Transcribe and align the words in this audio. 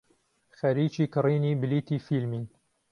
خەریکی 0.57 1.05
کڕینی 1.13 1.53
بلیتی 1.61 1.97
فیلمین. 2.05 2.43